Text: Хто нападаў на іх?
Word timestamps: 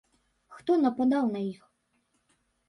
Хто 0.55 0.77
нападаў 0.85 1.29
на 1.35 1.43
іх? 1.51 1.61